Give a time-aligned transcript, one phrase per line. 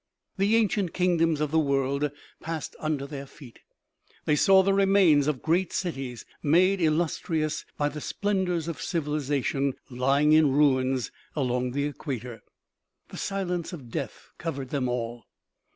[0.37, 2.09] The ancient kingdoms of the world
[2.41, 3.59] passed under their feet.
[4.25, 9.75] They saw the remains of great cities, made illus trious by the splendors of civilization,
[9.91, 12.41] lying in ruins along the equator.
[13.09, 15.25] The silence of death covered them all.